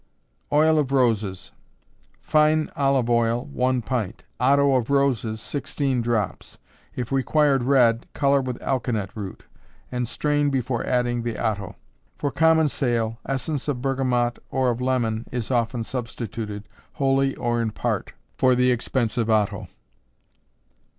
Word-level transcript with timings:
Oil 0.51 0.79
of 0.79 0.91
Roses. 0.91 1.51
Fine 2.21 2.71
olive 2.75 3.07
oil, 3.07 3.45
one 3.45 3.83
pint; 3.83 4.23
otto 4.39 4.73
of 4.75 4.89
roses, 4.89 5.39
sixteen 5.39 6.01
drops. 6.01 6.57
If 6.95 7.11
required 7.11 7.61
red, 7.61 8.07
color 8.15 8.41
with 8.41 8.57
alkanet 8.63 9.11
root, 9.13 9.45
and 9.91 10.07
strain 10.07 10.49
before 10.49 10.83
adding 10.87 11.21
the 11.21 11.37
otto. 11.37 11.75
For 12.17 12.31
common 12.31 12.67
sale 12.67 13.19
essence 13.27 13.67
of 13.67 13.83
bergamot 13.83 14.39
or 14.49 14.71
of 14.71 14.81
lemon 14.81 15.27
is 15.31 15.51
often 15.51 15.83
substituted, 15.83 16.67
wholly 16.93 17.35
or 17.35 17.61
in 17.61 17.69
part, 17.69 18.13
for 18.39 18.55
the 18.55 18.71
expensive 18.71 19.29
otto. 19.29 19.67